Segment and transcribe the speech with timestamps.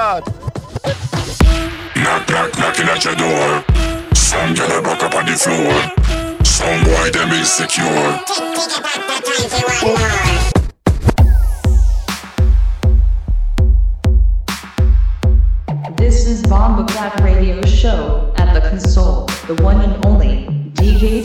[0.00, 0.24] God.
[1.94, 3.62] Knock, knock, knocking at your door.
[4.14, 5.74] Some girl back up on the floor.
[6.42, 8.08] Some boy them insecure.
[15.98, 20.46] This is Bomba Black Radio Show at the console, the one and only
[20.76, 21.22] DJ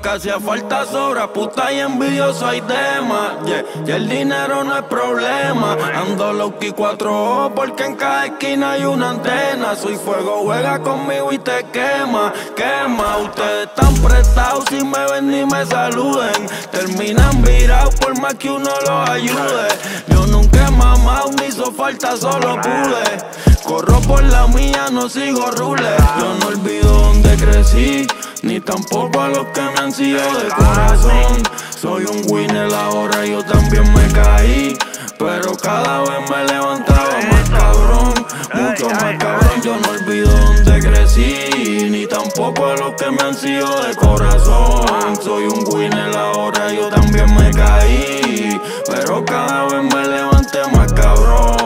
[0.00, 3.44] que hacía falta sobra, puta y envidioso hay temas.
[3.44, 3.64] Yeah.
[3.86, 5.76] Y el dinero no es problema.
[5.94, 9.74] Ando low-key 4 porque en cada esquina hay una antena.
[9.76, 13.18] Soy fuego, juega conmigo y te quema, quema.
[13.18, 16.46] Ustedes están prestados si me ven ni me saluden.
[16.70, 19.68] Terminan virados por más que uno los ayude.
[20.08, 23.52] Yo nunca he mamado ni hizo falta, solo pude.
[23.64, 25.96] Corro por la mía, no sigo rule.
[26.18, 28.06] Yo no olvido dónde crecí,
[28.42, 31.42] ni tampoco a los que me han sido de corazón.
[31.80, 34.76] Soy un winner ahora, yo también me caí.
[35.18, 38.14] Pero cada vez me levantaba más cabrón,
[38.54, 39.62] mucho más cabrón.
[39.62, 45.16] Yo no olvido dónde crecí, ni tampoco a los que me han sido de corazón.
[45.22, 48.60] Soy un winner ahora, yo también me caí.
[48.86, 51.61] Pero cada vez me levanté más cabrón.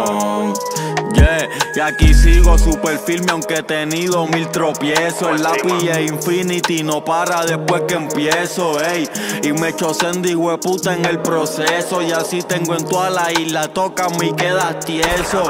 [1.74, 5.28] Y aquí sigo super firme aunque he tenido mil tropiezos.
[5.36, 9.08] El lápiz es infinity no para después que empiezo, ey.
[9.42, 12.02] Y me echo Sandy puta en el proceso.
[12.02, 15.48] Y así tengo en toda la isla, toca y quedas tieso.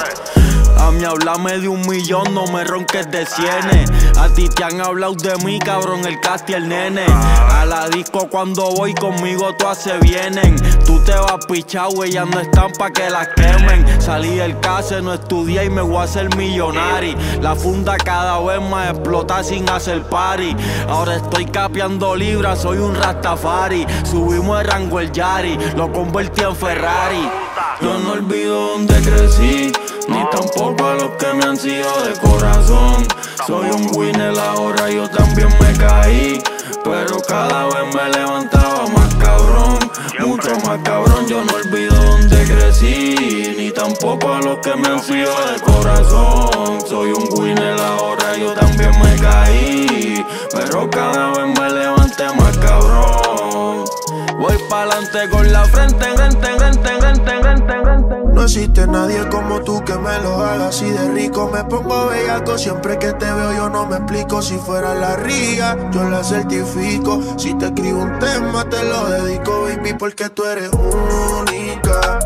[0.79, 3.91] A mí hablame de un millón, no me ronques de cienes.
[4.19, 7.05] A ti te han hablado de mí, cabrón, el cast y el nene.
[7.07, 10.57] A la disco cuando voy conmigo todas se vienen.
[10.85, 14.01] Tú te vas pichado, ellas no están pa' que las quemen.
[14.01, 17.17] Salí del case, no estudié y me voy a hacer millonario.
[17.41, 20.57] La funda cada vez más explota sin hacer party.
[20.89, 23.87] Ahora estoy capeando libras, soy un rastafari.
[24.05, 27.29] Subimos el rango el Yari, lo convertí en Ferrari.
[27.81, 29.73] Yo no olvido dónde crecí,
[30.09, 33.07] ni tampoco a los que me han sido de corazón.
[33.47, 36.43] Soy un winner ahora, yo también me caí.
[36.85, 39.79] Pero cada vez me levantaba más cabrón,
[40.21, 41.27] mucho más cabrón.
[41.27, 46.81] Yo no olvido dónde crecí, ni tampoco a los que me han sido de corazón.
[46.89, 50.25] Soy un winner ahora, yo también me caí.
[50.53, 53.85] Pero cada vez me levanté más cabrón.
[54.39, 57.46] Voy pa'lante con la frente, frente, frente, frente, frente, frente.
[58.47, 61.51] Existe nadie como tú que me lo haga así de rico.
[61.53, 63.53] Me pongo bellaco siempre que te veo.
[63.53, 65.91] Yo no me explico si fuera la ría.
[65.91, 67.21] Yo la certifico.
[67.37, 72.21] Si te escribo un tema, te lo dedico, baby, porque tú eres única.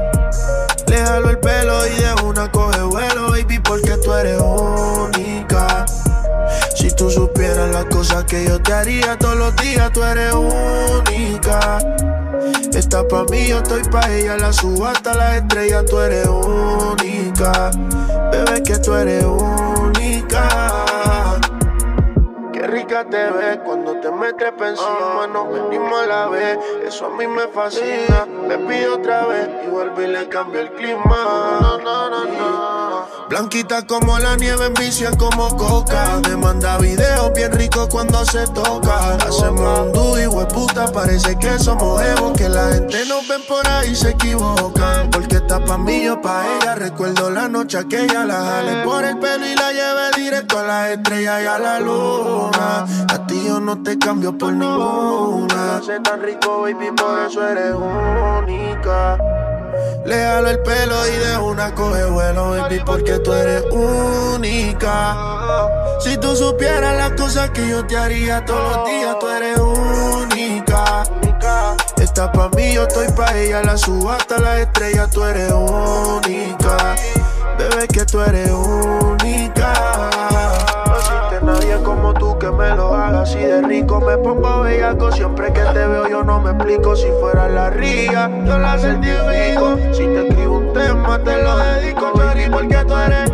[0.88, 5.79] Le jalo el pelo y de una coge vuelo, baby, porque tú eres única.
[7.00, 11.78] Tú supieras las cosas que yo te haría todos los días, tú eres única.
[12.74, 17.70] Está pa' mí, yo estoy pa' ella, la subo hasta las estrellas, tú eres única.
[18.30, 19.79] Bebé, que tú eres única.
[22.90, 27.10] Rica te ves cuando te metes pa' encima, no venimos a la vez, eso a
[27.10, 28.26] mí me fascina.
[28.48, 31.04] Me pido otra vez y vuelvo y le cambio el clima.
[31.60, 33.06] No, no, no, no.
[33.28, 36.20] Blanquita como la nieve, envicia como coca.
[36.28, 39.14] Me manda videos bien ricos cuando se toca.
[39.14, 42.36] Hacemos un dúo y puta, parece que somos evos.
[42.36, 45.10] Que la gente nos ven por ahí y se equivocan.
[45.10, 46.74] Porque está pa' mí, yo pa' ella.
[46.74, 50.90] Recuerdo la noche aquella, la jale por el pelo y la llevé directo a las
[50.90, 52.79] estrellas y a la luna.
[52.82, 55.76] A ti yo no te cambio por ninguna.
[55.76, 59.18] Hace tan rico, baby, por eso eres única.
[60.04, 65.16] Le jalo el pelo y de una coge vuelo, baby, porque tú eres única.
[66.00, 71.02] Si tú supieras las cosas que yo te haría todos los días, tú eres única.
[71.96, 76.96] Está pa' mí, yo estoy pa' ella, la subo hasta las estrellas, tú eres única.
[77.58, 79.72] Bebé, que tú eres única.
[81.78, 84.00] Como tú que me lo haga así de rico.
[84.00, 86.08] Me pongo bellaco siempre que te veo.
[86.08, 88.30] Yo no me explico si fuera la ría.
[88.44, 89.76] Yo la certifico.
[89.92, 93.30] Si te escribo un tema, te lo dedico, baby, porque tú eres.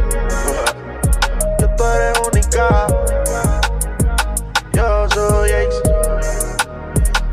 [1.59, 2.87] Que tú eres única.
[4.73, 5.83] Yo soy ex.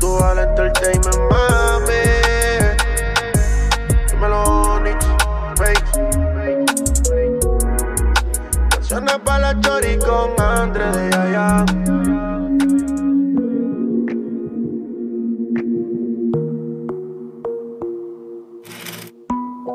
[0.00, 1.63] Dual Entertainment, mami.
[9.04, 9.54] viernes la
[10.06, 11.64] con de.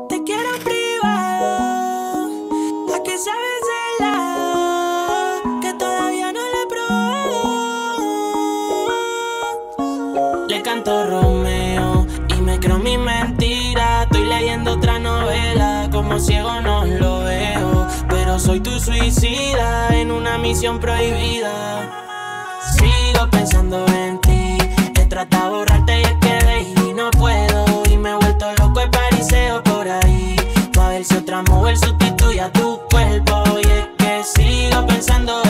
[0.07, 2.29] Te quiero privado,
[2.87, 4.15] la que sabes de la
[5.61, 7.37] que todavía no la he probado.
[10.47, 14.03] Le canto Romeo y me creo mi mentira.
[14.03, 17.18] Estoy leyendo otra novela, como ciego nos lo
[18.39, 21.91] soy tu suicida en una misión prohibida.
[22.73, 24.57] Sigo pensando en ti.
[24.95, 27.83] He tratado de borrarte y es que y no puedo.
[27.91, 30.37] Y me he vuelto loco y pariseo por ahí.
[30.73, 33.43] Pa' ver si otra mujer sustituye a tu cuerpo.
[33.61, 35.48] Y es que sigo pensando en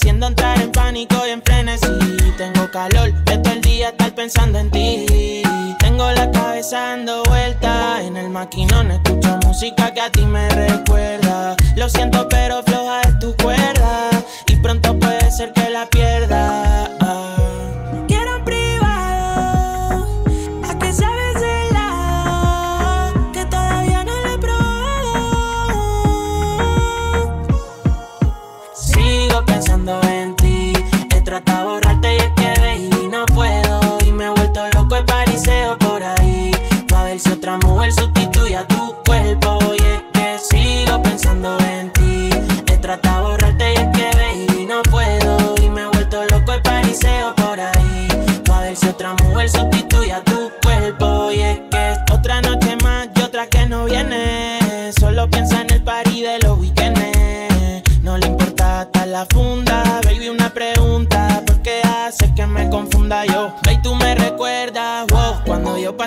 [0.00, 1.86] haciendo entrar en pánico y en frenesí.
[2.38, 5.42] Tengo calor de todo el día estar pensando en ti.
[5.78, 8.00] Tengo la cabeza dando vueltas.
[8.00, 11.54] En el maquinón escucho música que a ti me recuerda.
[11.76, 13.36] Lo siento, pero floja es tu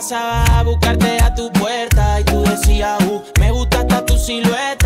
[0.04, 4.83] pasaba a buscarte a tu puerta y tú decías, uh, me gusta hasta tu silueta.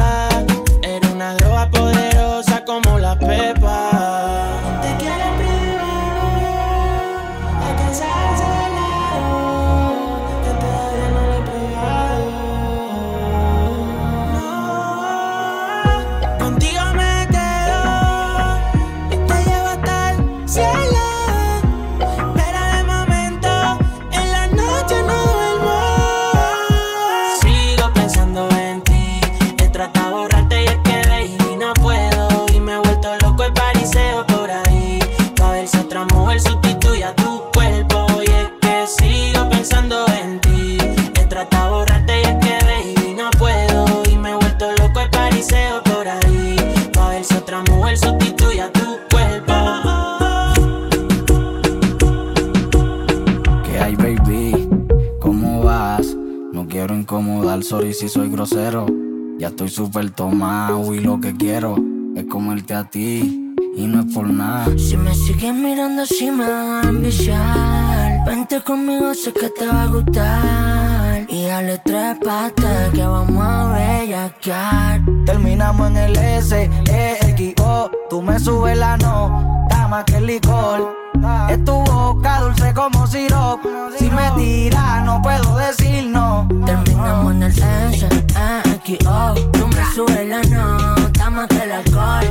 [62.74, 63.56] A ti.
[63.76, 64.66] Y no es por nada.
[64.78, 69.84] Si me sigues mirando así me vas a enviciar Vente conmigo, sé que te va
[69.84, 77.18] a gustar Y dale tres patas que vamos a bellaquear Terminamos en el S, E,
[77.30, 77.92] X, O.
[78.10, 81.07] Tú me subes la nota más que el licor.
[81.50, 83.62] Es tu boca dulce como sirop.
[83.98, 86.48] Si me tiras, no puedo decir no.
[86.66, 91.72] Terminamos en el S, E, X, O Tú me subes la nota más que el
[91.72, 92.26] alcohol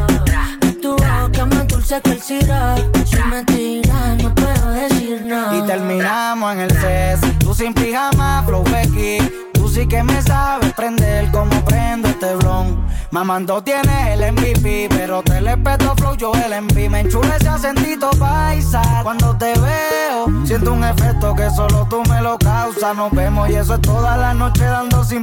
[0.60, 5.56] Es tu boca más dulce que el sirope Si me tiras no puedo decir no
[5.56, 7.38] Y terminamos en el CES.
[7.38, 9.45] Tú sin pijama, flow Becky.
[9.76, 12.82] Sí que me sabes prender como prendo este blon.
[13.10, 16.88] Mamando tienes el MVP, pero te le peto flow, yo el enví.
[16.88, 18.80] Me enchula ese acentito paisa.
[19.02, 22.96] Cuando te veo, siento un efecto que solo tú me lo causas.
[22.96, 25.22] Nos vemos y eso es toda la noche dando sin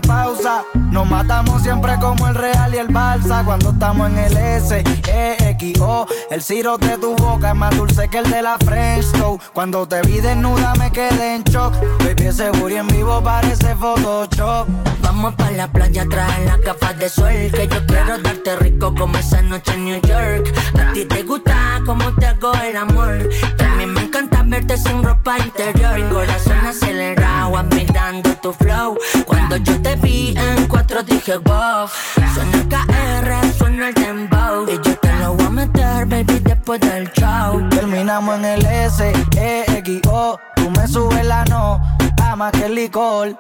[0.92, 3.44] Nos matamos siempre como el real y el balsa.
[3.46, 6.06] Cuando estamos en el S, E, X, O.
[6.30, 9.16] El ciro de tu boca es más dulce que el de la Toast.
[9.54, 11.74] Cuando te vi desnuda me quedé en shock.
[12.00, 14.68] Baby, ese booty en vivo parece Photoshop.
[15.02, 19.18] Vamos pa' la playa, trae las gafas de sol Que yo quiero darte rico como
[19.18, 23.94] esa noche en New York A ti te gusta cómo te hago el amor También
[23.94, 29.96] me encanta verte sin ropa interior Mi corazón acelerado admirando tu flow Cuando yo te
[29.96, 31.88] vi en cuatro dije wow
[32.34, 36.80] Suena el KR, suena el dembow Y yo te lo voy a meter baby después
[36.82, 40.40] del show Terminamos en el S, E, X, O.
[40.56, 43.38] Tú me subes la nota más que el licor.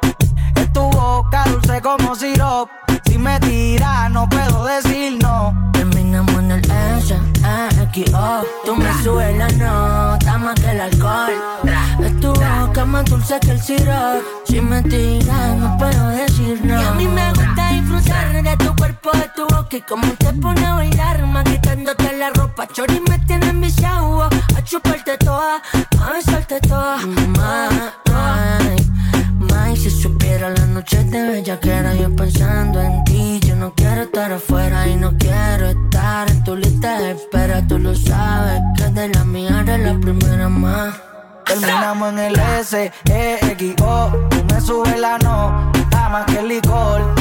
[0.55, 2.69] Es tu boca dulce como sirop.
[3.13, 5.69] Si me tiras, no puedo decir no.
[5.71, 7.15] Terminamos en el S,
[7.83, 8.41] X, O.
[8.65, 11.31] Tú me subes la nota más que el alcohol.
[12.03, 16.81] Es tu boca más dulce que el sirope Si me tiras no puedo decir no.
[16.81, 20.33] Y a mí me gusta disfrutar de tu cuerpo, de tu boca Y como te
[20.33, 22.65] pone a bailar, más quitándote la ropa.
[22.65, 25.61] Chori me tiene enviciado a chuparte toda,
[26.03, 26.97] a besarte toda.
[27.37, 28.91] Más, ay,
[29.37, 29.91] más, si
[30.35, 33.39] Pero la noche de bella que era yo pensando en ti.
[33.41, 37.61] Yo no quiero estar afuera y no quiero estar en tu lista de espera.
[37.67, 40.95] Tú lo sabes que de la mía eres la primera más.
[41.45, 44.09] Terminamos en el S, E, X, O.
[44.31, 47.13] Tú me subes la no, está más que el licor.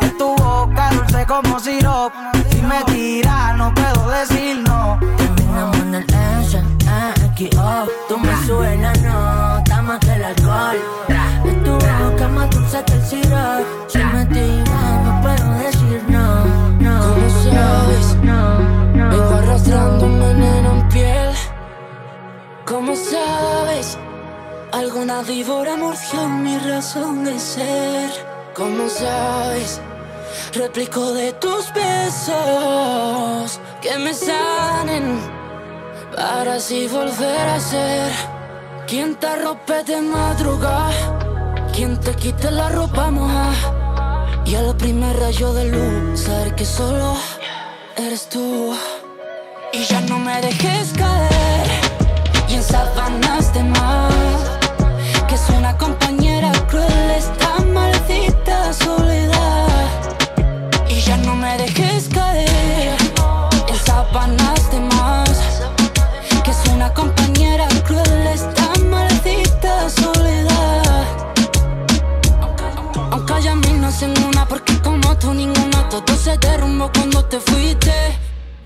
[0.00, 2.14] Es tu boca dulce como sirop.
[2.50, 4.98] Si me tiras, no puedo decir no.
[5.18, 6.06] Terminamos en el
[6.40, 7.86] S, E, X, O.
[8.08, 10.78] Tú me subes la no, está más que el alcohol.
[12.28, 13.64] Más dulce que el sirop.
[13.88, 16.44] Si me tiras, no puedo decir no,
[16.80, 17.00] no.
[17.00, 18.16] ¿Cómo sabes?
[18.22, 18.58] No,
[18.94, 19.10] no.
[19.10, 21.30] Vengo arrastrando un veneno en piel.
[22.64, 23.98] ¿Cómo sabes?
[24.72, 28.10] Alguna víbora mordió mi razón de ser.
[28.54, 29.80] ¿Cómo sabes?
[30.54, 35.20] Replico de tus besos que me sanen
[36.16, 38.12] para así volver a ser
[38.86, 41.13] quien te arrope de madrugada,
[41.74, 43.50] quien te quite la ropa moja.
[44.46, 47.16] Y al primer rayo de luz saber que solo
[47.96, 48.74] eres tú.
[49.72, 51.66] Y ya no me dejes caer.
[52.48, 54.12] Y en sábanas de mar
[55.26, 59.33] que es una compañera cruel esta maldita soledad
[73.94, 77.92] hacen una porque como tú ninguna todo se derrumbó cuando te fuiste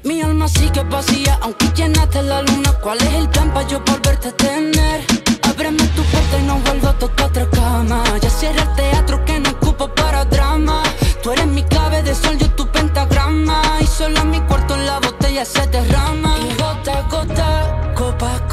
[0.05, 2.73] mi alma sigue vacía, aunque llenaste la luna.
[2.81, 5.05] ¿Cuál es el plan para yo volverte a tener?
[5.43, 8.03] Ábreme tu puerta y no vuelvo a tocar otra cama.
[8.23, 10.83] Ya cierra el teatro que no ocupo para drama.
[11.23, 13.61] Tú eres mi clave de sol, yo tu pentagrama.
[13.81, 16.39] Y solo en mi cuarto en la botella se derrama.
[16.39, 18.48] Y gota gota, copa,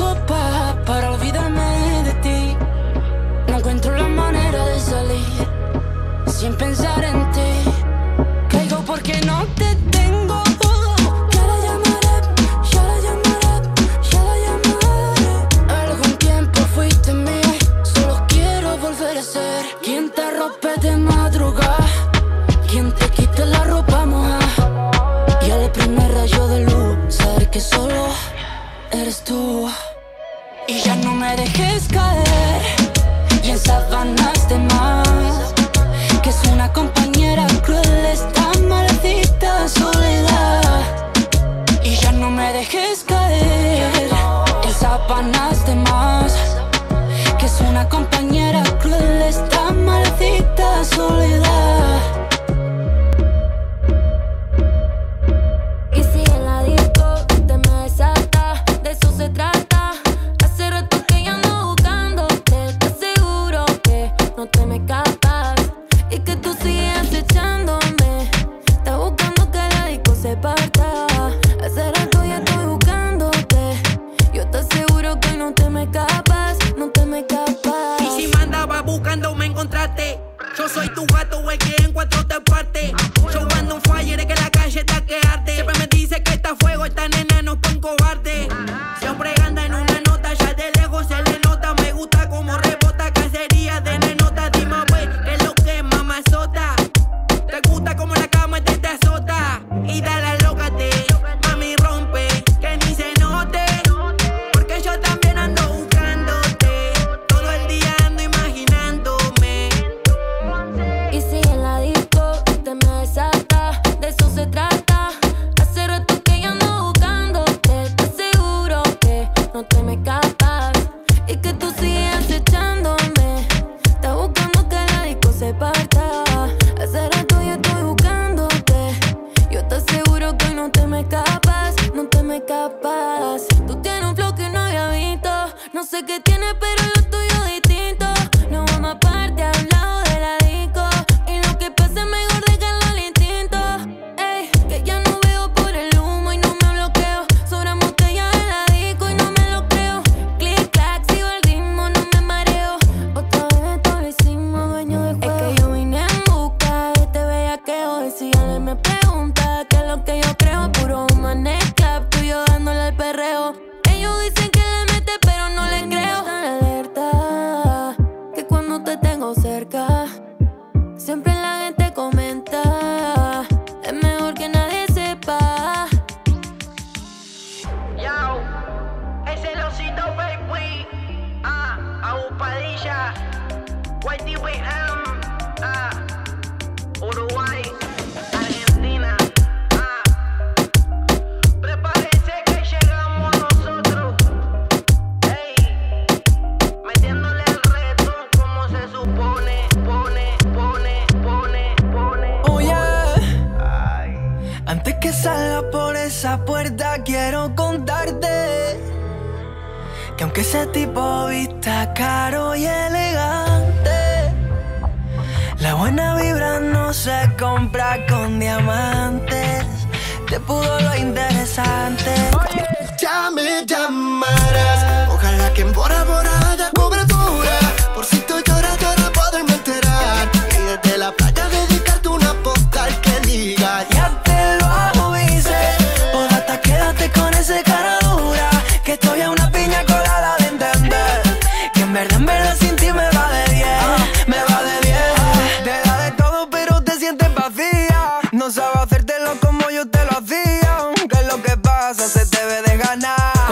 [27.55, 28.09] que solo
[28.91, 29.71] eres tú.
[30.67, 32.25] Y ya no me dejes caer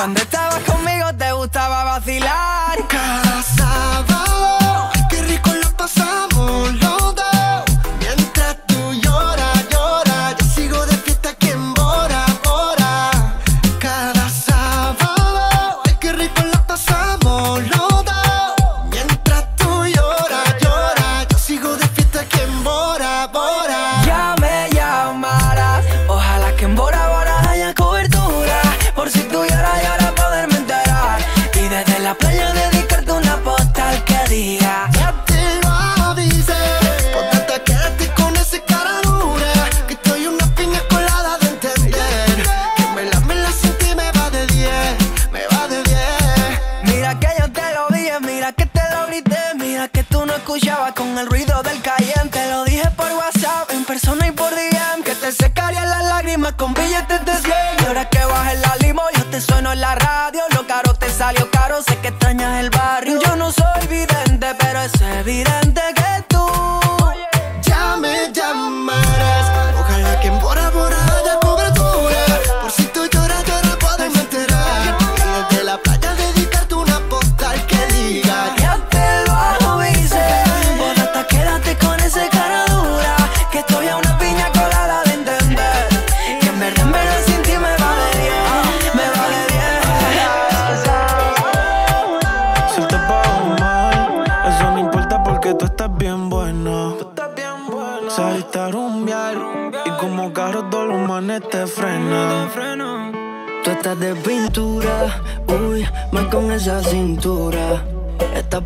[0.03, 0.32] on the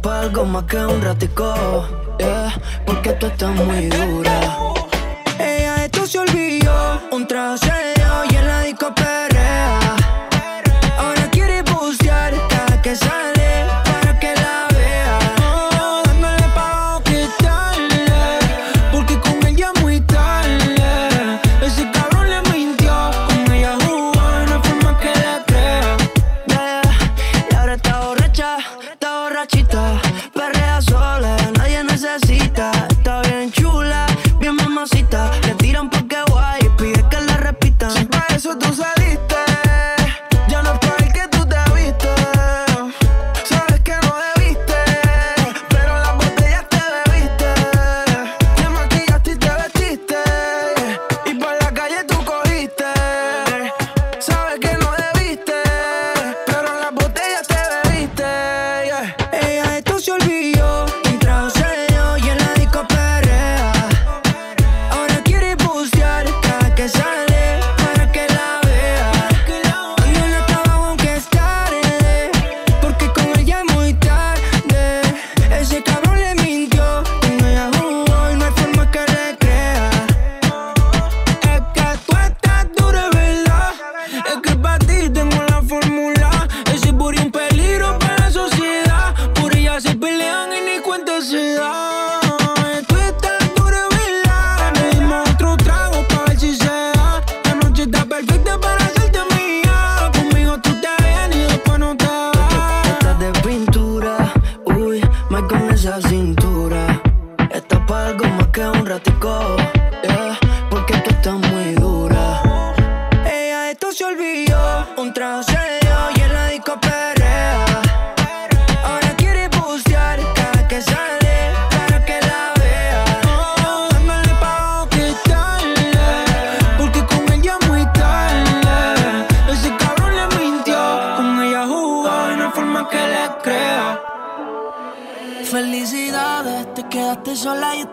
[0.07, 1.53] pa' algo más que un ratico,
[2.85, 4.37] porque tú estás muy dura.
[5.37, 7.96] Ella esto se olvidó, un traje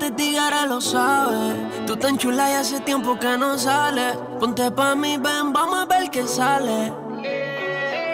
[0.05, 1.55] este tigre lo sabe.
[1.87, 4.12] Tú tan chula y hace tiempo que no sale.
[4.38, 6.93] Ponte pa' mí, ven, vamos a ver qué sale.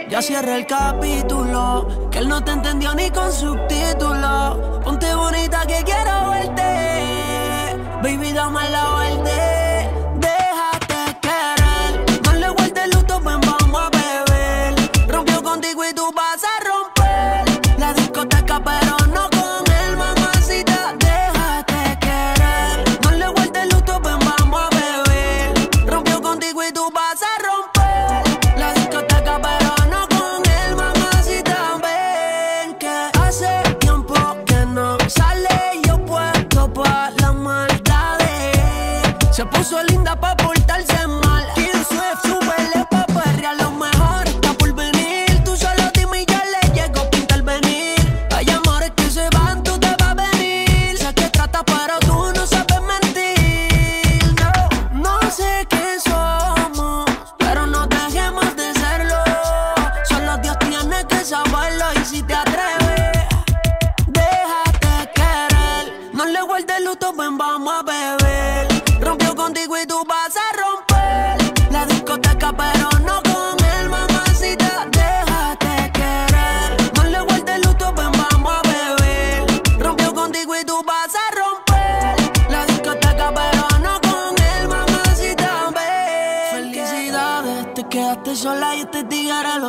[0.09, 4.83] Ya cierra el capítulo, que él no te entendió ni con subtítulos.
[4.85, 7.77] Ponte bonita que quiero verte.
[8.03, 8.85] Baby, dame la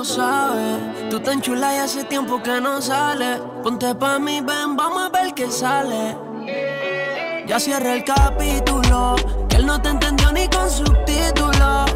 [0.04, 1.42] vuelta.
[1.42, 3.40] chula y hace tiempo que no sale.
[3.64, 6.18] Ponte pa' mí, ven, vamos a ver qué sale.
[7.48, 9.16] Ya cierra el capítulo,
[9.50, 11.92] que él no te entendió ni con subtítulos.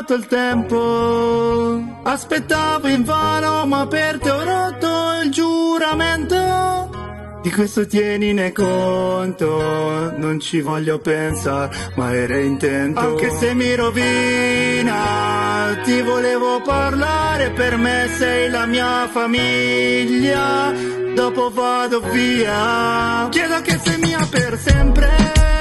[0.00, 6.88] Arrivato il tempo Aspettavo in vano, ma per te ho rotto il giuramento.
[7.42, 13.00] Di questo tienine conto, non ci voglio pensare, ma era intento.
[13.00, 14.94] Anche se mi rovina,
[15.84, 20.72] ti volevo parlare, per me sei la mia famiglia.
[21.14, 25.59] Dopo vado via, chiedo che sei mia per sempre.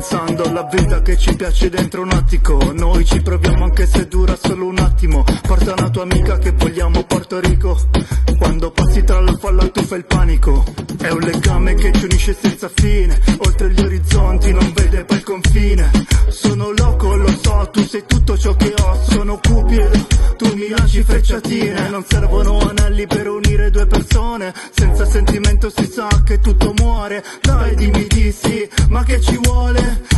[0.00, 2.72] Pensando la vita che ci piace dentro un attico.
[2.72, 5.22] Noi ci proviamo anche se dura solo un attimo.
[5.42, 7.78] Porta una tua amica che vogliamo Porto Rico.
[8.38, 10.64] Quando passi tra la folla tu fai il panico.
[10.98, 13.20] È un legame che ci unisce senza fine.
[13.44, 15.90] Oltre gli orizzonti non vede poi il confine.
[16.28, 17.29] Sono loco, lo so,
[17.80, 19.90] tu sei tutto ciò che ho Sono cupido,
[20.36, 26.08] tu mi lanci frecciatine Non servono anelli per unire due persone Senza sentimento si sa
[26.24, 30.08] che tutto muore Dai dimmi di sì, ma che ci vuole?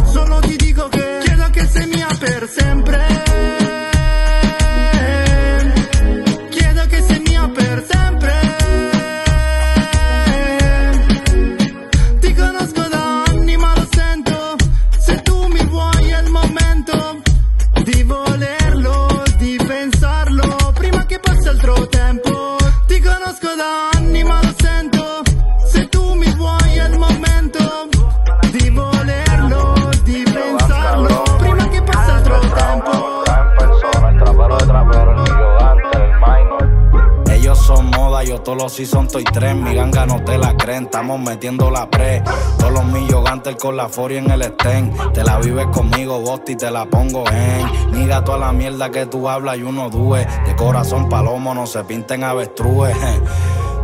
[38.47, 42.23] Los son estoy tres, mi ganga no te la creen, estamos metiendo la pre.
[42.59, 44.93] Todos los millogantes con la foria en el estén.
[45.15, 47.93] Te la vives conmigo, Bosti, te la pongo en.
[47.93, 50.27] Niga toda la mierda que tú hablas y uno due.
[50.45, 52.97] De corazón palomo, no se pinten avestrúes.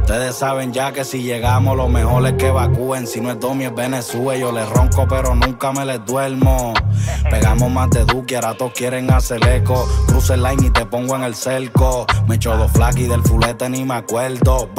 [0.08, 3.06] Ustedes saben ya que si llegamos lo mejor es que evacúen.
[3.06, 4.40] Si no es Domi es Venezuela.
[4.40, 6.72] Yo les ronco pero nunca me les duermo.
[7.28, 9.86] Pegamos más de Duque, ahora todos quieren hacer eco.
[10.06, 12.06] Cruce line y te pongo en el cerco.
[12.26, 14.70] Me echo dos y del fulete ni me acuerdo.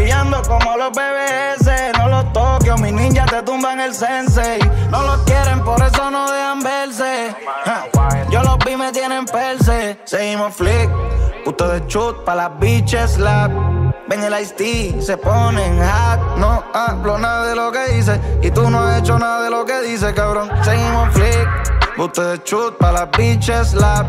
[0.00, 4.58] Brillando como los BBS, no los toques, mi ninja te tumban el sensei.
[4.90, 7.36] No los quieren, por eso no dejan verse.
[8.30, 10.00] Yo los vi, me tienen perse.
[10.04, 10.88] Seguimos flick,
[11.44, 13.50] ustedes chut pa' las bitches slap.
[14.08, 16.38] Ven el ice tea, se ponen hot.
[16.38, 18.18] No hablo nada de lo que dice.
[18.42, 20.50] Y tú no has hecho nada de lo que dice, cabrón.
[20.62, 21.98] Seguimos flick.
[21.98, 24.06] Ustedes chut pa' las bitches slap.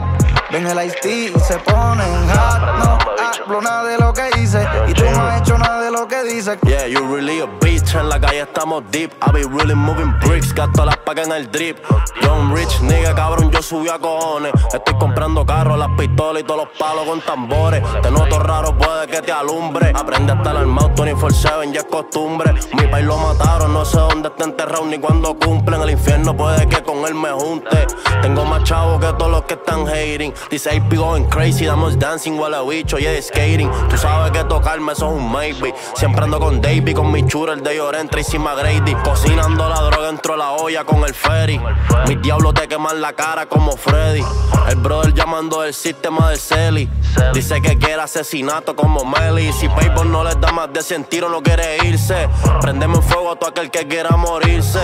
[0.52, 3.01] Ven el ice tea, se ponen hot.
[3.40, 4.66] Hablo nada de lo que dice.
[4.88, 6.58] Y tú no has hecho nada de lo que dice.
[6.64, 7.96] Yeah, you really a bitch.
[7.96, 9.12] En la calle estamos deep.
[9.22, 10.54] I be really moving bricks.
[10.54, 11.78] Gasto las pagas en el drip.
[12.22, 14.54] Young Rich, nigga, cabrón, yo subí a cojones.
[14.74, 17.84] Estoy comprando carros, las pistolas y todos los palos con tambores.
[18.02, 19.92] Te noto raro, puede que te alumbre.
[19.96, 22.54] Aprende a estar armado 24-7, ya es costumbre.
[22.74, 25.82] Mi país lo mataron, no sé dónde está enterrado ni cuándo cumplen.
[25.82, 27.88] El infierno puede que con él me junte.
[28.22, 30.34] Tengo más chavos que todos los que están hating.
[30.50, 33.70] Dice AP going crazy, damos dancing while a bicho, yeah, skating.
[33.90, 35.74] Tú sabes que tocarme eso es un maybe.
[35.96, 38.96] Siempre ando con Davey, con mi chura, el de Lloren, Tracy McGrady.
[39.04, 41.62] Cocinando la droga dentro de la olla con el ferry.
[42.08, 44.24] Mis diablos te queman la cara como Freddy.
[44.68, 46.90] El brother llamando del sistema de Celi.
[47.34, 49.52] Dice que quiere asesinato como Melly.
[49.54, 52.30] Si Paypal no les da más de 100 tiros, no quiere irse.
[52.62, 54.80] Prendeme en fuego a todo aquel que quiera morirse.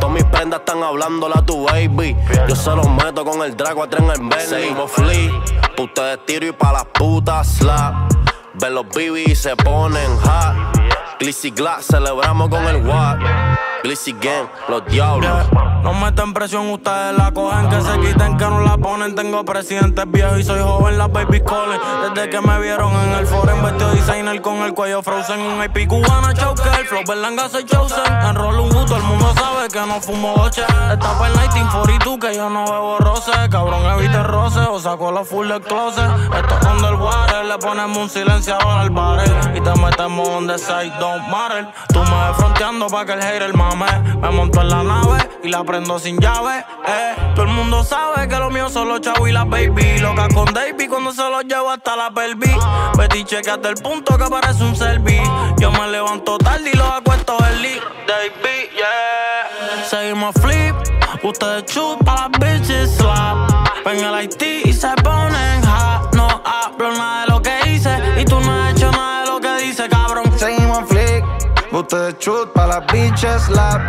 [0.00, 2.16] Todas mis prendas están hablándole a tu baby.
[2.48, 4.62] Yo se los meto con el drago a tren en Bentley.
[4.62, 4.90] Seguimos
[5.78, 8.12] ustedes tiro y pa' las putas slap.
[8.54, 10.76] Ven los BB y se ponen hot.
[11.18, 13.51] Glizzy Glass, celebramos con el Watt.
[13.82, 15.28] Gang, los diablos.
[15.82, 19.16] No meten presión, ustedes la cogen, que se quiten, que no la ponen.
[19.16, 21.80] Tengo presidentes viejos y soy joven, las baby calling.
[22.02, 25.40] Desde que me vieron en el forum, vestido designer con el cuello frozen.
[25.40, 28.04] Un IP cubana choker, flow berlanga soy chosen.
[28.06, 30.62] Enrollo un gusto, el mundo sabe que no fumo doche.
[30.62, 33.32] Está para el 1942, que yo no bebo roce.
[33.50, 36.08] Cabrón, evite roce, o saco la full del closet.
[36.36, 39.56] Esto es underwater, le ponemos un silenciador al barrel.
[39.56, 41.66] Y te metemos donde side don't matter.
[41.92, 45.98] Tú me fronteando pa' que el hater Me monto en la nave y la prendo
[45.98, 46.64] sin llave.
[46.86, 47.14] Eh.
[47.34, 49.98] Todo el mundo sabe que lo mío son los chavos y las baby.
[49.98, 52.56] Loca con Davey cuando se los llevo hasta la pelvis.
[52.98, 55.22] Betty cheque hasta el punto que parece un selfie.
[55.58, 57.80] Yo me levanto tarde y los acuesto early.
[58.06, 59.84] Davey, yeah.
[59.88, 60.74] Seguimos flip.
[61.22, 61.64] Ustedes
[62.04, 63.50] pa' las bitches slap.
[63.86, 66.14] Ven el IT y se ponen hot.
[66.14, 67.61] No hablo nada de lo que
[71.72, 71.84] flick.
[71.84, 73.80] Ustedes chut pa' las bitches slap.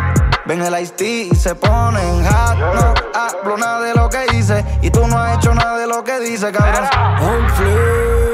[0.46, 2.58] Ven el ice tea y se ponen hot.
[2.58, 4.64] No hablo nada de lo que hice.
[4.82, 6.88] Y tú no has hecho nada de lo que dice, cabrón.
[7.20, 8.33] On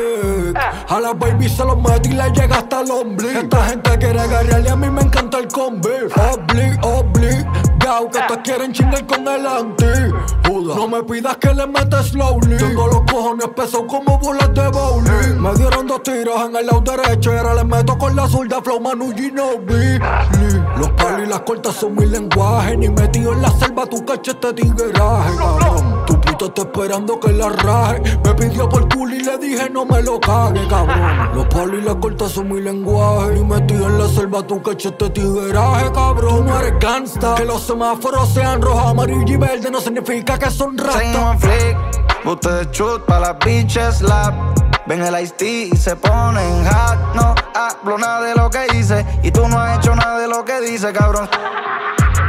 [0.88, 3.40] A la baby se los mete y le llega hasta el ombligo.
[3.40, 5.88] Esta gente quiere agarrarle, a mí me encanta el combi.
[5.88, 7.46] Obli, obli.
[7.78, 9.84] Gao, que te quieren chingar con el anti.
[10.50, 12.56] No me pidas que le metas slowly.
[12.56, 15.40] Tengo los cojones pesados como bolas de bowling.
[15.40, 18.60] Me dieron dos tiros en el lado derecho y ahora le meto con la zurda
[18.62, 19.98] flow Manu Ginobili.
[20.76, 22.76] Los palos y las cortas son mi lenguaje.
[22.76, 25.99] Ni metido en la selva tu cachete tigueraje, cabrón.
[26.10, 28.02] Tu puta está esperando que la raje.
[28.24, 31.30] Me pidió por culo y le dije no me lo cague, cabrón.
[31.34, 33.34] Los palos y las cortas son mi lenguaje.
[33.34, 36.38] Ni metido en la selva tu cachete tigueraje, cabrón.
[36.38, 37.36] Tú no eres gangsta.
[37.36, 41.40] Que los semáforos sean rojo, amarillo y verde no significa que son rastas.
[41.40, 41.76] flick.
[42.24, 44.34] Ustedes chut pa' las bitches slap.
[44.86, 47.14] Ven el ice tea y se ponen hot.
[47.14, 49.06] No hablo nada de lo que hice.
[49.22, 51.30] Y tú no has hecho nada de lo que dice, cabrón.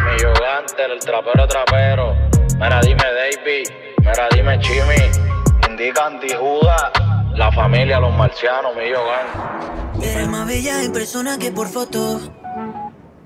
[0.06, 2.41] Mi Gigante, el trapero trapero.
[2.62, 3.64] Mira, dime Davey.
[4.00, 5.70] Mira, dime Chimi.
[5.70, 6.92] Indica antijuda.
[7.36, 10.02] La familia, los marcianos, mi Yogan.
[10.02, 12.20] Eres más bella en persona que por foto.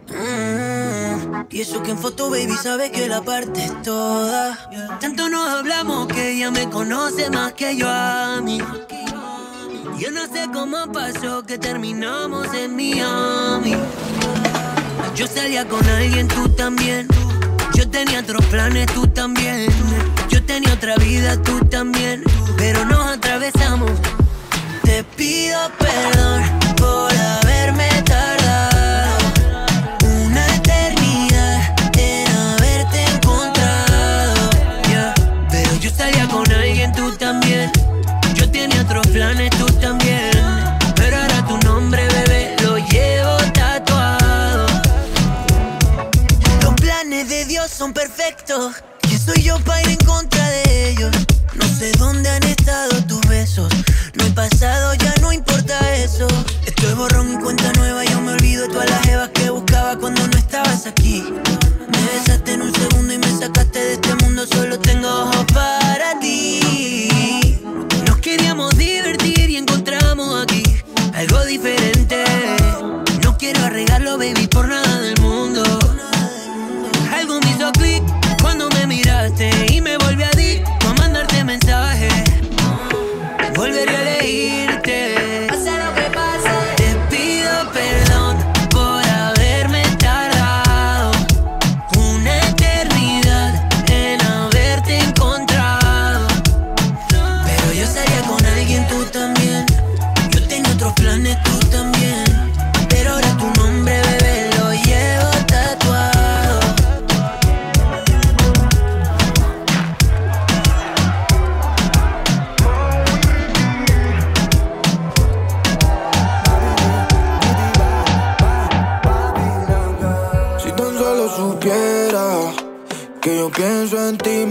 [0.09, 4.57] Mm, Y eso que en foto, baby, sabe que la parte es toda.
[4.99, 8.59] Tanto nos hablamos que ella me conoce más que yo a mí.
[9.97, 13.75] Yo no sé cómo pasó que terminamos en Miami.
[15.15, 17.07] Yo salía con alguien, tú también.
[17.75, 19.67] Yo tenía otros planes, tú también.
[20.29, 22.23] Yo tenía otra vida, tú también.
[22.57, 23.91] Pero nos atravesamos.
[24.83, 26.43] Te pido perdón
[26.77, 27.44] por haberme
[48.25, 48.83] son perfectos.
[49.01, 51.11] ¿Quién soy yo para ir en contra de ellos?
[51.53, 53.71] No sé dónde han estado tus besos.
[54.15, 55.04] No he pasado, ya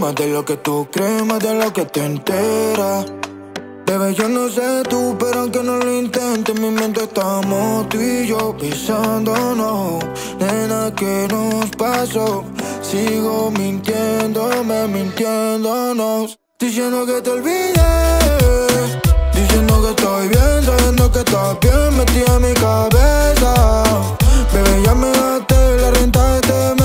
[0.05, 3.07] más de lo que tú crees, más de lo que te enteras.
[3.87, 7.99] Bebé, yo no sé tú, pero aunque no lo intentes, en mi mente estamos tú
[7.99, 10.05] y yo pisándonos.
[10.39, 12.45] Nena, ¿qué nos pasó?
[12.83, 16.39] Sigo mintiéndome, mintiéndonos.
[16.59, 18.99] Diciendo que te olvides,
[19.33, 23.85] diciendo que estoy bien, sabiendo que estás bien metida en mi cabeza.
[24.53, 26.84] Bebé, ya me gasté la renta de este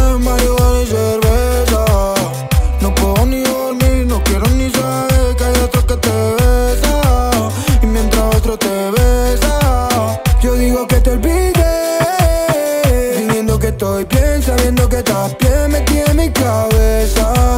[10.89, 11.55] que te olvides.
[13.15, 17.48] Fingiendo que estoy bien, sabiendo que estás bien metida en mi cabeza.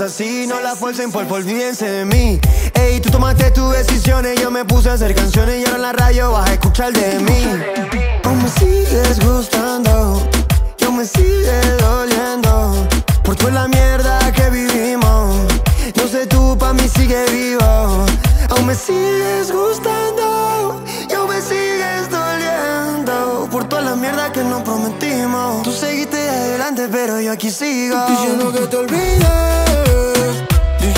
[0.00, 2.40] Así, no las forcen por olvídense de mí.
[2.74, 5.92] Ey, tú tomaste tus decisiones, yo me puse a hacer canciones y ahora en la
[5.92, 7.46] radio vas a escuchar de mí.
[8.24, 10.28] Aún me sigues gustando,
[10.78, 12.88] yo me sigue doliendo
[13.22, 15.36] por toda la mierda que vivimos.
[15.96, 18.06] No sé tú, pa' mí sigue vivo.
[18.50, 25.62] Aún me sigues gustando, yo me sigues doliendo por toda la mierda que nos prometimos.
[25.62, 27.96] Tú seguiste adelante, pero yo aquí sigo.
[28.08, 29.73] Diciendo que te olvides,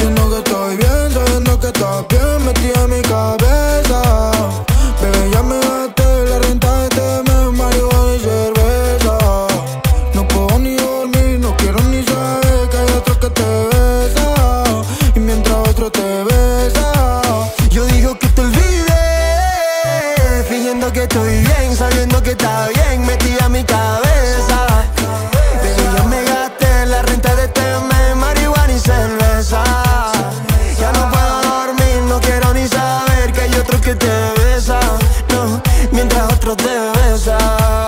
[0.07, 4.31] diciendo que estoy bien, sabiendo que estás bien metida en mi cabeza.
[5.03, 9.19] Bebé, ya me gasté la renta de este mes, marihuana y cerveza.
[10.14, 14.64] No puedo ni dormir, no quiero ni saber que hay otro que te besa.
[15.14, 17.23] Y mientras otro te besa,
[17.71, 18.87] Yo digo que te olvides,
[20.49, 24.06] fingiendo que estoy bien, sabiendo que está bien, metida en mi cabeza.
[36.57, 37.38] Te besa.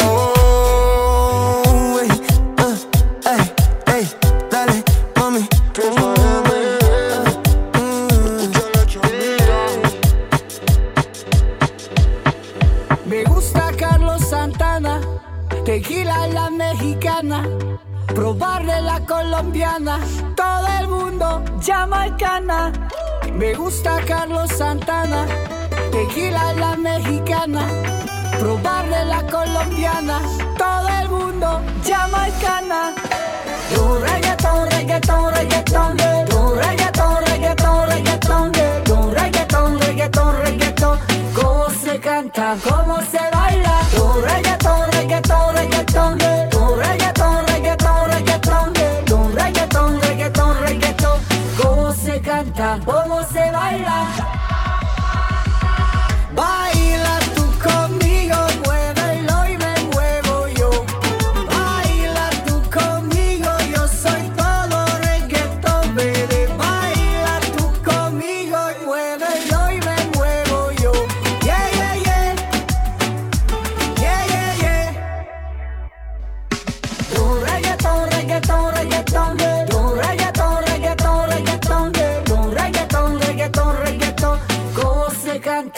[0.04, 2.09] Oh, ey,
[2.59, 2.76] ah,
[3.35, 3.44] ey,
[3.94, 4.04] ey,
[4.50, 4.83] dale,
[5.16, 5.48] mami.
[13.07, 15.00] Me gusta Carlos Santana,
[15.64, 17.42] tequila la mexicana,
[18.14, 19.98] probarle la colombiana,
[20.37, 22.72] todo el mundo jamaicana.
[23.33, 25.26] Me gusta Carlos Santana,
[25.90, 27.66] tequila la mexicana,
[28.38, 30.20] probarle la colombiana,
[30.57, 32.94] todo el mundo jamaicana.
[33.74, 35.96] Tu reggaetón, reggaetón, reggaetón,
[36.29, 38.53] tu reggaetón, reggaetón, reggaetón,
[38.85, 40.98] tu reggaetón, reggaetón, reggaetón,
[41.35, 46.18] cómo se canta, cómo se baila, tu reggaetón, reggaetón, reggaetón,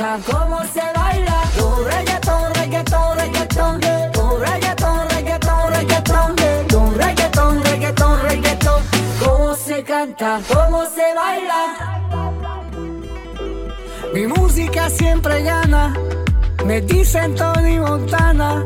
[0.01, 3.81] canta, cómo se baila, tu reggaetón, reggaetón, reggaetón,
[4.13, 5.09] tu reggaetón,
[6.69, 6.81] tu
[9.25, 11.77] cómo se canta, cómo se baila.
[14.15, 15.95] Mi música siempre gana,
[16.65, 18.65] me dicen Tony Montana.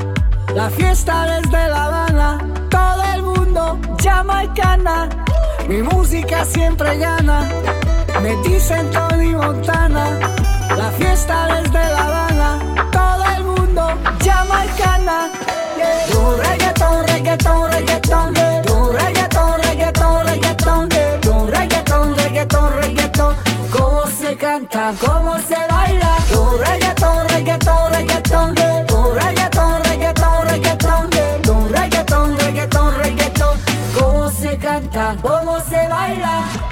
[0.55, 2.39] La fiesta desde La Habana,
[2.71, 5.09] todo el mundo jamaicana.
[5.69, 7.51] Mi música siempre gana,
[8.23, 10.44] me dicen Tony Montana.
[10.71, 12.59] La fiesta desde La Habana,
[12.91, 13.83] todo el mundo
[14.25, 15.31] jamaicana.
[15.77, 16.07] Yeah.
[16.11, 20.89] Tu reggaetón, reggaetón, reggaetón, reggaetón, reggaetón, reggaetón,
[21.21, 23.37] tu reggaetón, reggaetón, reggaetón.
[23.71, 28.55] Cómo se canta, cómo se baila, tu reggaetón, reggaetón, reggaetón,
[28.87, 31.11] tu reggaetón, reggaetón, reggaetón,
[31.43, 33.59] tu reggaetón, reggaetón, reggaetón.
[33.99, 35.89] Cómo se canta, cómo se.
[35.89, 36.64] Baila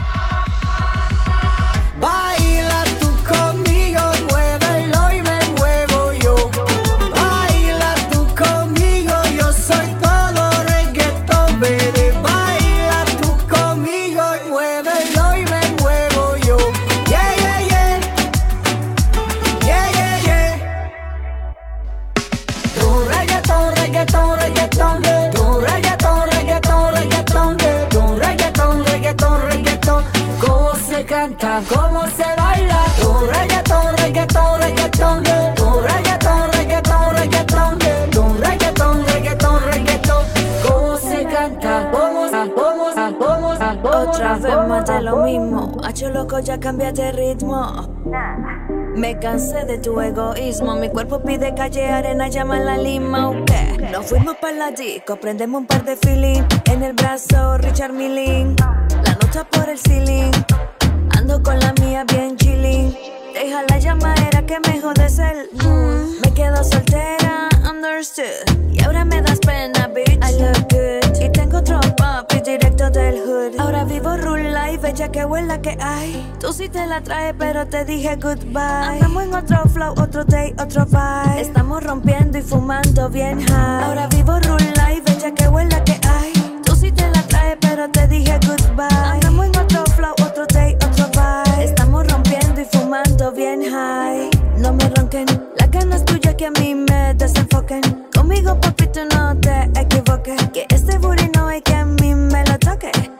[45.00, 45.76] Lo mismo.
[45.84, 47.88] Hacho loco, ya cambiaste ritmo.
[48.96, 50.74] Me cansé de tu egoísmo.
[50.74, 53.30] Mi cuerpo pide calle, arena, llama la lima.
[53.30, 53.88] ¿o qué?
[53.92, 56.42] Nos fuimos para la disco, prendemos un par de feeling.
[56.64, 58.56] En el brazo, Richard Milling.
[59.04, 60.32] La nota por el ceiling.
[61.16, 62.96] Ando con la mía bien chilling.
[63.34, 66.20] Deja la llamadera que me jodes el mood.
[66.24, 68.51] Me quedo soltera, understood.
[75.02, 76.32] Bella que huela que hay.
[76.38, 78.60] Tú sí te la traes, pero te dije goodbye.
[78.60, 81.40] Andamos en otro flow, otro day, otro vibe.
[81.40, 83.84] Estamos rompiendo y fumando bien high.
[83.84, 86.32] Ahora vivo rule life, bella que huela que hay.
[86.64, 88.86] Tú sí te la traes, pero te dije goodbye.
[89.14, 91.64] Andamos en otro flow, otro day, otro vibe.
[91.64, 94.30] Estamos rompiendo y fumando bien high.
[94.58, 95.26] No me ronquen,
[95.58, 97.82] las ganas tuyas que a mí me desenfoquen.
[98.14, 100.40] Conmigo, papito, no te equivoques.
[100.52, 101.21] Que este booty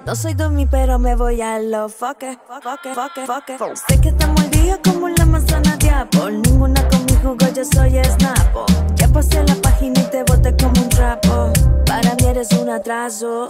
[0.05, 2.37] No soy dummy, pero me voy a lo foque.
[2.49, 3.77] Foque, foque, foque.
[3.89, 6.31] Sé que estamos al día como la manzana de.
[6.31, 8.67] Ninguna con mi jugo, yo soy snapo.
[8.97, 11.53] Ya pasé la página y te boté como un trapo.
[11.87, 13.49] Para mí eres un atraso.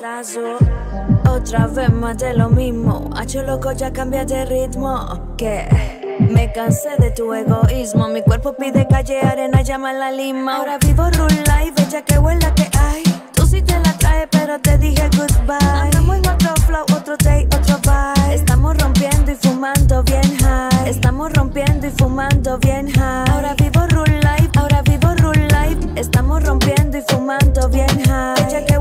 [1.28, 3.08] Otra vez más de lo mismo.
[3.16, 5.34] Hacho loco, ya cambia de ritmo.
[5.38, 5.66] Que
[6.20, 8.08] me cansé de tu egoísmo.
[8.08, 10.56] Mi cuerpo pide calle, arena, llama la lima.
[10.58, 13.02] Ahora vivo rule life, bella que huela que hay.
[13.32, 15.56] Tú sí te la traes, pero te dije goodbye.
[15.82, 18.34] Andamos en otro flow, otro day, otro vibe.
[18.34, 20.88] Estamos rompiendo y fumando bien high.
[20.88, 23.30] Estamos rompiendo y fumando bien high.
[23.30, 25.80] Ahora vivo rule life, ahora vivo rule life.
[25.96, 28.71] Estamos rompiendo y fumando bien high.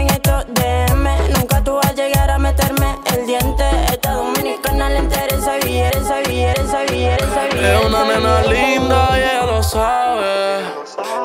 [0.00, 1.04] En estos DM.
[1.36, 3.64] Nunca tú vas a llegar a meterme el diente.
[3.92, 7.78] Esta dominicana le interesa billete, ese billete, ese billete, billete.
[7.78, 10.64] Es una nena linda y ella lo sabe.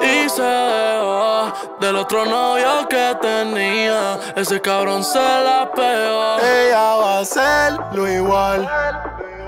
[0.02, 4.20] Y se dejó del otro novio que tenía.
[4.36, 6.40] Ese cabrón se la pegó.
[6.40, 8.70] Ella va a hacerlo igual.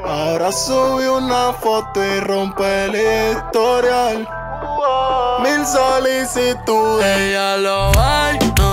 [0.05, 4.28] Ahora sube una foto y rompe el historial.
[5.43, 7.05] Mil solicitudes.
[7.05, 8.70] Ella lo va a ignorar.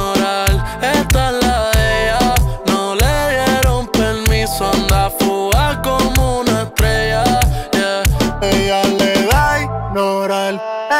[0.80, 2.34] Esta es la de ella.
[2.66, 4.70] No le dieron permiso.
[4.72, 7.24] Anda fuga como una estrella.
[8.40, 10.54] Ella le da a ignorar.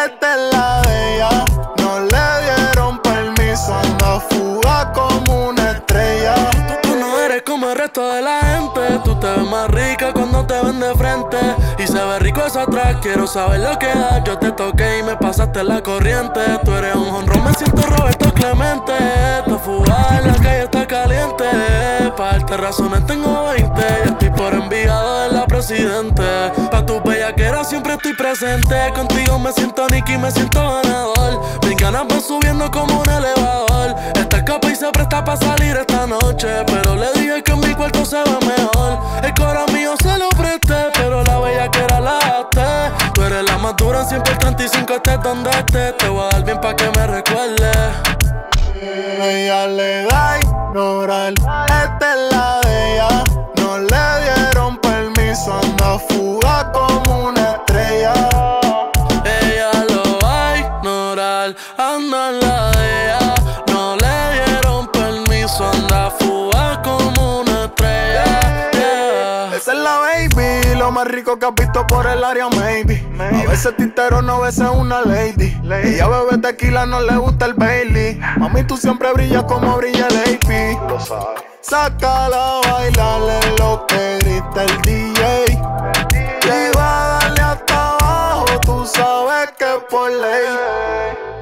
[0.04, 1.44] Esta es la de ella.
[1.78, 3.74] No le dieron permiso.
[3.74, 6.34] Anda fuga como una estrella.
[6.82, 9.00] Tú no eres como el resto de la gente.
[9.04, 11.38] Tú te ve más rica cuando te ven de frente.
[11.78, 14.22] Y se ve rico eso atrás, quiero saber lo que da.
[14.24, 16.40] Yo te toqué y me pasaste la corriente.
[16.64, 18.92] Tú eres un honro, me siento Roberto Clemente.
[19.46, 21.44] Te fugar, la calle está caliente.
[22.16, 23.82] Pa' darte razones tengo 20.
[24.04, 26.22] Y estoy por enviado de la presidente.
[26.70, 28.92] Pa' tu bellaquera siempre estoy presente.
[28.94, 31.42] Contigo me siento Nicky, me siento ganador.
[31.66, 33.96] Mis ganas van subiendo como un elevador.
[34.14, 36.48] Esta capa y se presta para salir esta noche.
[36.66, 39.00] Pero le dije que en mi cuarto se ve mejor.
[39.24, 43.10] El coro mío se lo presté, pero la bella que era la gasté.
[43.14, 45.96] Tú eres la más dura, siempre el 35 estés donde estés.
[45.96, 48.27] Te voy a dar bien pa' que me recuerde.
[48.80, 53.24] Ella le da ignorar, esta es la de ella.
[53.56, 58.14] No le dieron permiso, anda fuga como una estrella.
[59.24, 63.34] Ella lo va a ignorar, anda en la de ella.
[63.72, 68.24] No le dieron permiso, anda fuga como una estrella.
[68.72, 69.56] yeah.
[69.56, 69.98] Esa es la
[70.98, 73.00] más rico que has visto por el área, maybe.
[73.20, 75.56] A veces tintero, no a veces una lady.
[75.84, 78.18] Ella bebe tequila, no le gusta el Bailey.
[78.36, 80.76] Mami, tú siempre brillas como brilla el AP.
[81.60, 85.44] Sácala a bailar en lo que grita el DJ.
[85.52, 91.37] Y va a darle hasta abajo, tú sabes que es por ley.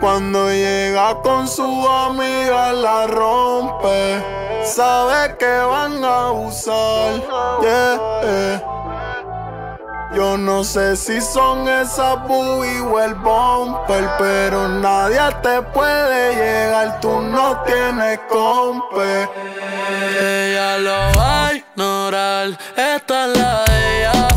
[0.00, 4.22] Cuando llega con su amiga la rompe.
[4.64, 7.22] Sabe que van a usar.
[10.14, 17.00] Yo no sé si son esas boobies o el bumper, pero nadie te puede llegar,
[17.00, 19.28] tú no tienes compe.
[20.18, 24.35] Ella lo va a ignorar, esta es la de ella.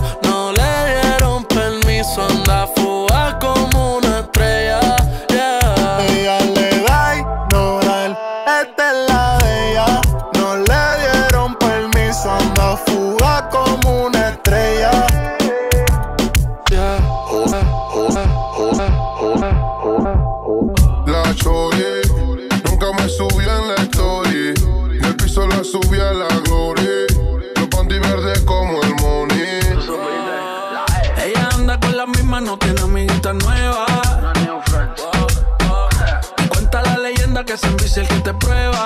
[37.67, 38.85] Envicia el que te prueba.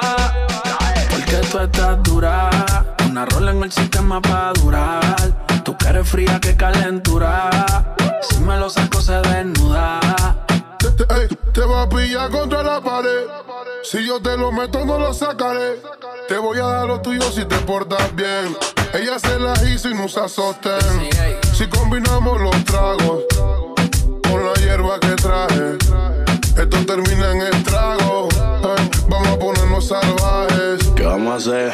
[1.12, 2.50] Porque tú estás dura.
[3.10, 5.62] Una rola en el sistema para durar.
[5.64, 7.50] Tú que eres fría, que calentura.
[8.30, 10.00] Si me lo saco, se desnuda.
[10.80, 10.90] Te,
[11.54, 13.26] te- va a pillar contra la pared.
[13.84, 15.80] Si yo te lo meto, no lo sacaré.
[16.28, 18.56] Te voy a dar lo tuyo si te portas bien.
[18.94, 20.80] Ella se la hizo y no usa sostén.
[21.54, 23.24] Si combinamos los tragos
[24.24, 25.33] con la hierba que traje,
[31.44, 31.74] hacer?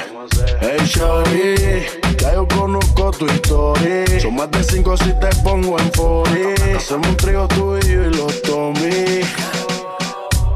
[0.61, 1.85] Hey, shorty,
[2.17, 4.19] ya yo conozco tu historia.
[4.19, 6.53] Son más de cinco si te pongo en fori.
[6.75, 9.21] Hacemos un trío tú y yo y los Tommy.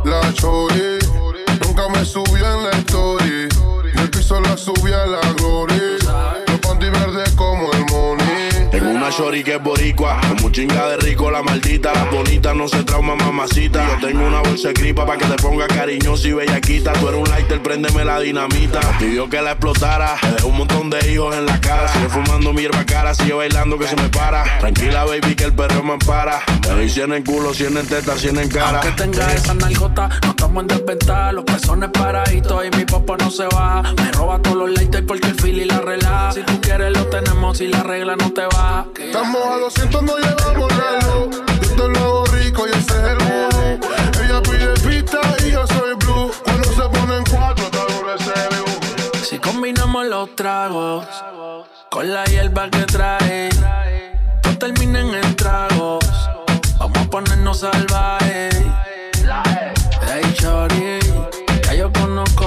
[0.06, 1.00] La chori,
[1.66, 3.50] nunca me subió en la story.
[3.94, 5.73] Del piso la subí a la gloria.
[9.18, 11.94] Shorty que es boricua, como chinga de rico la maldita.
[11.94, 13.86] Las bonitas no se trauma, mamacita.
[13.88, 16.94] Yo tengo una bolsa de gripa para que te ponga cariñosa y bellaquita.
[16.94, 18.80] Tú eres un lighter, préndeme la dinamita.
[19.00, 21.88] Pidió que la explotara, me dejó un montón de hijos en la cara.
[21.90, 24.44] Sigue fumando mi hierba cara, sigue bailando que se me para.
[24.60, 26.42] Tranquila, baby, que el perro me ampara.
[26.76, 28.82] Me 100 en culo, 100 en teta, 100 en cara.
[28.82, 31.32] Aunque tenga esa nalgota, no estamos en desventaja.
[31.32, 33.84] Los pezones paraditos y mi popo no se va.
[33.98, 36.32] Me roba todos los lighters porque el y la relaja.
[36.32, 37.58] Si tú quieres, lo tenemos.
[37.58, 38.88] Si la regla no te va.
[39.06, 41.30] Estamos a 200, no llevamos reloj.
[41.62, 43.86] Yo te lo hago rico y ese es el mood.
[44.24, 46.32] Ella pide pista y yo soy blue.
[46.44, 48.66] Cuando se ponen cuatro, te view.
[49.24, 51.06] Si combinamos los tragos
[51.90, 53.50] con la hierba que trae,
[54.44, 56.06] no terminen en tragos.
[56.80, 58.56] Vamos a ponernos salvajes.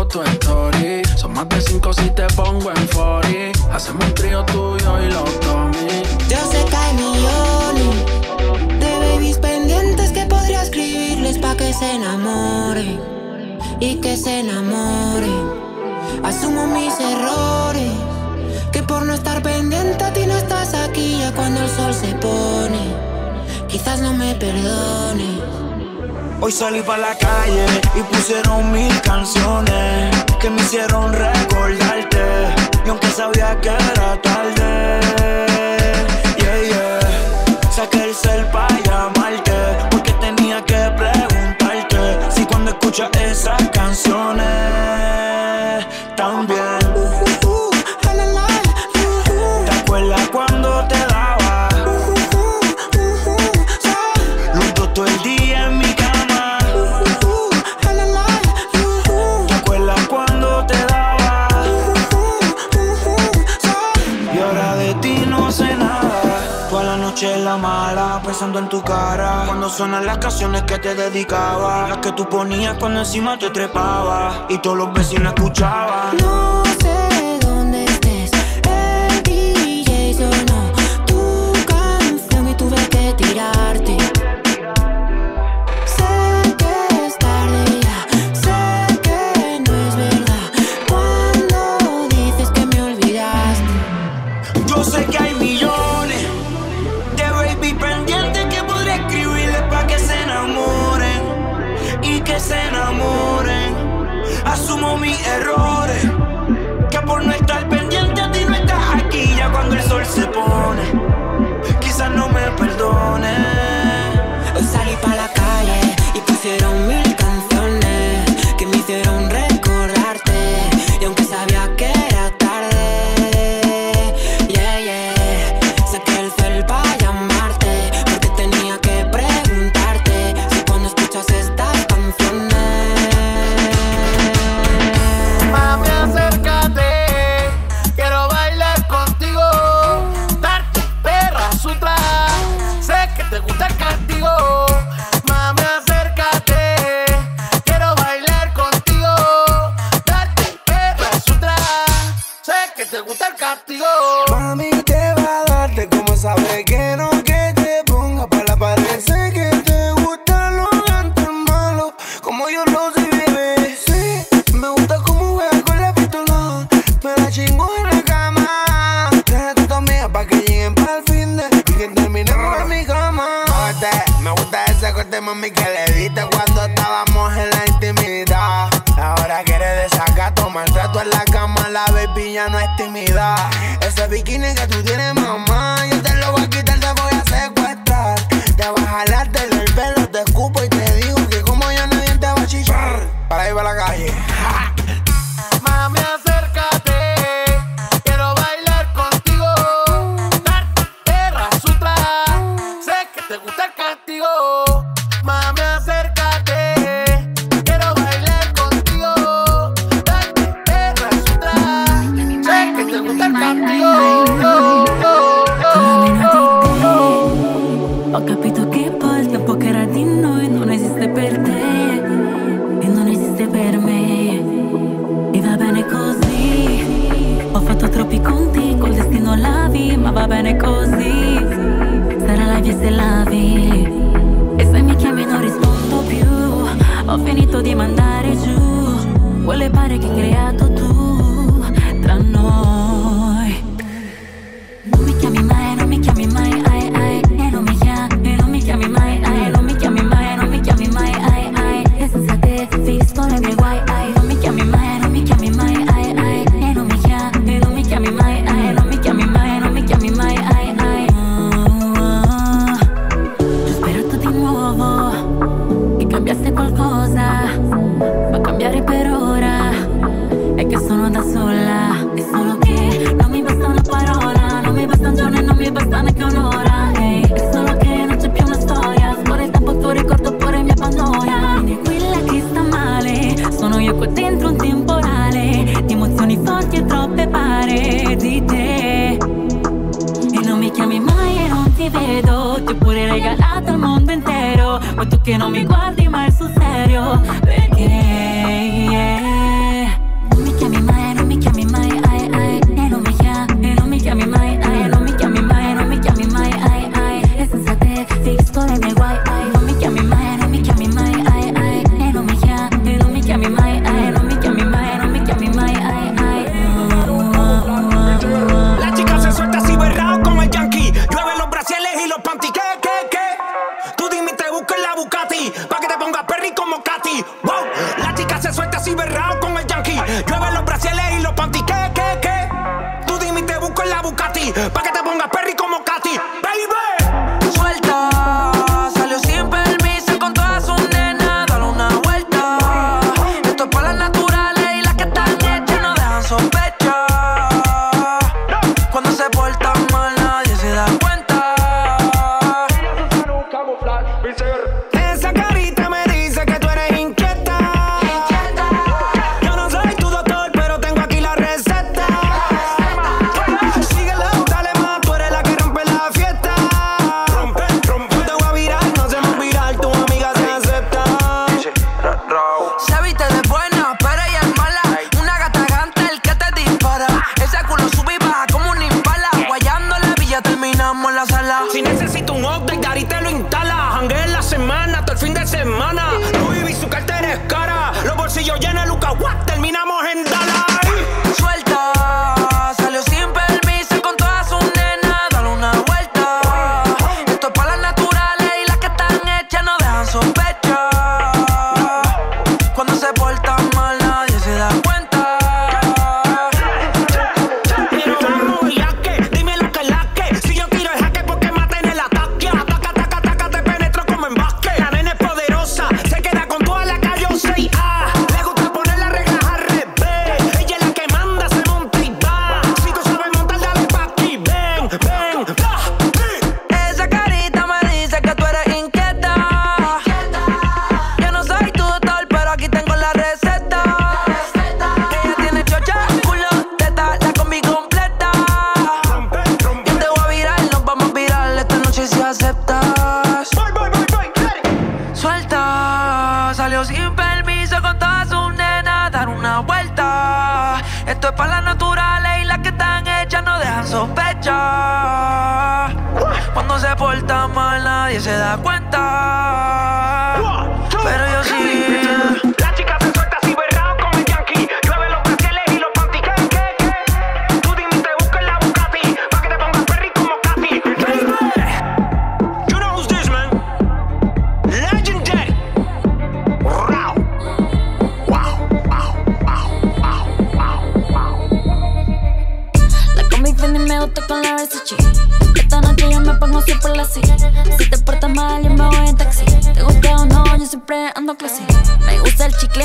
[0.09, 1.03] Tu story.
[1.17, 3.75] Son más de cinco si te pongo en 40.
[3.75, 6.03] Hacemos un trío tuyo y los Tommy.
[6.29, 13.01] Yo sé que hay millones de babies pendientes que podría escribirles pa' que se enamoren
[13.81, 15.67] y que se enamoren.
[16.25, 17.93] Asumo mis errores,
[18.73, 22.15] que por no estar pendiente a ti no estás aquí ya cuando el sol se
[22.15, 22.83] pone.
[23.69, 25.57] Quizás no me perdone.
[26.41, 29.76] Hoy salí pa' la calle y pusieron mil canciones
[69.77, 74.57] sonan las canciones que te dedicaba, las que tú ponías cuando encima te trepaba y
[74.59, 76.17] todos los vecinos escuchaban.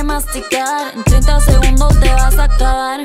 [0.04, 0.94] masticar.
[0.96, 3.02] En 30 segundos te vas a acabar.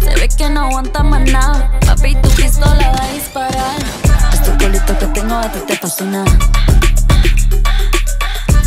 [0.00, 1.70] Se ve que no aguanta más nada.
[1.86, 3.76] Papi, tu pistola va a disparar.
[4.32, 6.24] Este colito que tengo a ti te fascina.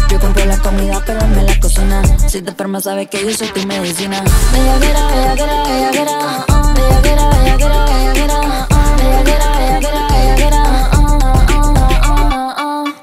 [0.09, 2.01] Yo compro la comida, pero me la cocina.
[2.27, 4.23] Si te enfermas, sabes que yo soy tu medicina.
[4.51, 6.45] Bellaguera, bellaguera, bellaguera.
[6.75, 8.67] Bellaguera, bellaguera, bellaguera.
[8.97, 10.63] Bellaguera, bellaguera, bellaguera.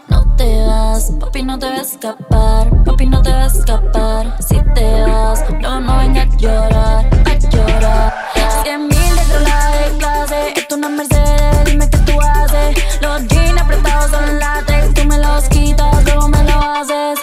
[0.08, 2.71] No te vas, papi, no te vas a escapar
[3.02, 4.36] papi, no te vas a escapar.
[4.40, 8.14] Si te vas, no, no vengas a llorar, a llorar.
[8.62, 12.76] Cien mil dentro la de clase, esto no es Mercedes, dime qué tú haces.
[13.00, 17.18] Los jeans apretados son látex, tú me los quitas, luego me lo haces.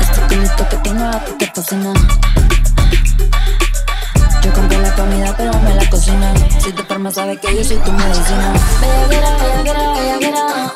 [0.00, 1.92] Este pinito que tengo a ti te fascina.
[4.42, 6.36] Yo compré la comida, pero me la cocinan.
[6.60, 8.52] Si te palmas, sabes que yo soy tu medicina.
[8.80, 10.75] Bella, bella, bella, bella,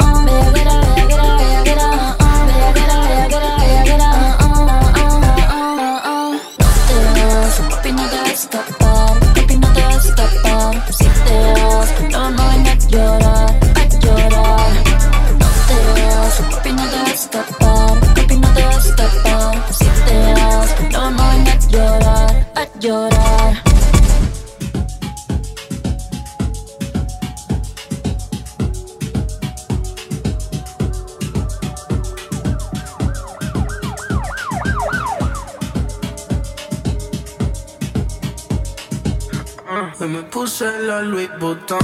[40.03, 41.79] Hoy me puse la Louis Vuitton.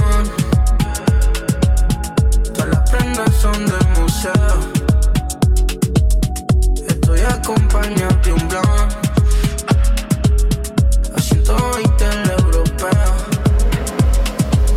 [2.51, 4.33] Todas las prendas son de museo.
[6.87, 8.87] Estoy acompañado de un blanco.
[11.15, 13.13] A 120 el europeo.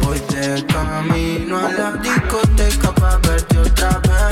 [0.03, 4.30] Voy de camino a la discoteca para verte otra vez.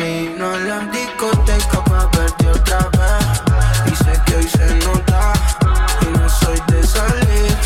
[0.00, 3.92] terminó la discoteca para verte otra vez.
[3.92, 5.32] Y sé que hoy se nota,
[6.02, 7.56] y no soy de salir.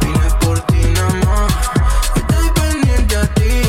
[0.00, 1.52] Vine por ti nada más.
[2.16, 3.62] Estoy pendiente a ti,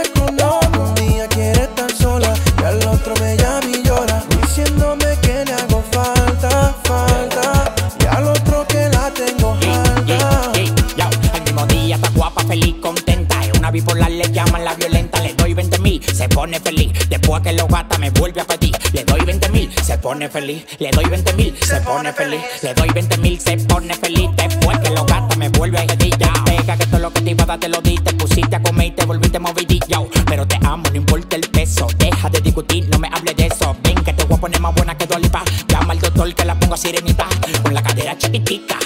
[17.26, 18.72] Después que lo gata, me vuelve a pedir.
[18.92, 20.64] Le doy 20 mil, se pone feliz.
[20.78, 22.40] Le doy 20 mil, se pone feliz.
[22.62, 24.30] Le doy 20 mil, se pone feliz.
[24.36, 26.16] Después que lo gata, me vuelve a pedir.
[26.18, 27.96] Ya, pega que todo lo que te iba a dar te lo di.
[27.96, 29.86] Te pusiste a comer y te volviste movidillo.
[29.88, 31.88] Yo, pero te amo, no importa el peso.
[31.98, 33.76] Deja de discutir, no me hables de eso.
[33.82, 35.42] Ven que te voy a poner más buena que Dolipa.
[35.66, 37.26] Llama al doctor que la ponga sirenita.
[37.60, 38.78] Con la cadera chiquitica.